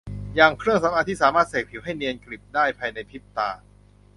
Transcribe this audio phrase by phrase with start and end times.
[0.35, 3.49] อย่างเครื่องสำอางที่สามารถเสกผิวให้เนียนกริบได้ภายในพริบตา